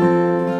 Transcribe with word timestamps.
Música 0.00 0.59